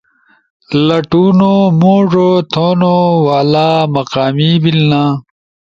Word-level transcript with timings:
لٹونو، 0.87 1.53
موڙو 1.79 2.29
تھونو 2.51 2.97
والا، 3.25 3.69
مقامی 3.95 4.51
بیلنا 4.63 5.01